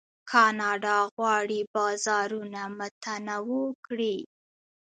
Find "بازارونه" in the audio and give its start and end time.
1.75-2.61